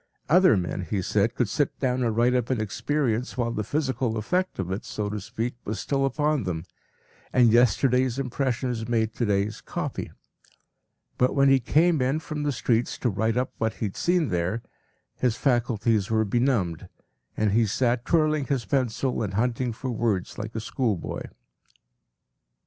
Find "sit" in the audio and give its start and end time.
1.47-1.77